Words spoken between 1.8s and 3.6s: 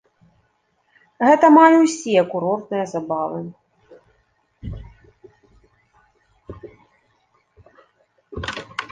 усе курортныя забавы.